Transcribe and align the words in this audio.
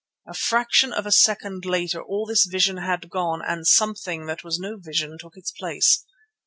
A 0.27 0.33
fraction 0.33 0.91
of 0.93 1.05
a 1.05 1.11
second 1.11 1.63
later 1.63 2.01
all 2.01 2.25
this 2.25 2.47
vision 2.51 2.77
had 2.77 3.07
gone 3.11 3.43
and 3.47 3.67
something 3.67 4.25
that 4.25 4.43
was 4.43 4.57
no 4.57 4.75
vision 4.75 5.15
took 5.19 5.37
its 5.37 5.51
place. 5.51 6.07